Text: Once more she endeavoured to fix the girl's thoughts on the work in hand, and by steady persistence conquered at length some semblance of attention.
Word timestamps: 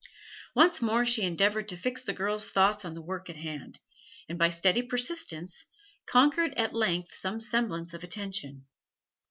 Once 0.55 0.81
more 0.81 1.05
she 1.05 1.21
endeavoured 1.21 1.67
to 1.67 1.77
fix 1.77 2.01
the 2.01 2.11
girl's 2.11 2.49
thoughts 2.49 2.83
on 2.83 2.95
the 2.95 3.01
work 3.03 3.29
in 3.29 3.35
hand, 3.35 3.77
and 4.27 4.39
by 4.39 4.49
steady 4.49 4.81
persistence 4.81 5.67
conquered 6.07 6.55
at 6.55 6.73
length 6.73 7.13
some 7.13 7.39
semblance 7.39 7.93
of 7.93 8.03
attention. 8.03 8.65